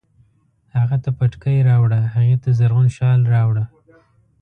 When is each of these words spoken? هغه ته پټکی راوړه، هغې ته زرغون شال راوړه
هغه 0.77 0.97
ته 1.03 1.09
پټکی 1.17 1.57
راوړه، 1.69 1.99
هغې 2.15 2.35
ته 2.43 2.49
زرغون 2.59 2.87
شال 2.97 3.19
راوړه 3.33 3.65